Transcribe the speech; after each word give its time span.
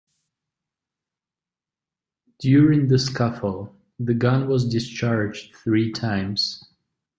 During 2.39 2.87
the 2.87 2.97
scuffle, 2.97 3.75
the 3.99 4.15
gun 4.15 4.47
was 4.47 4.67
discharged 4.67 5.53
three 5.57 5.91
times. 5.91 6.67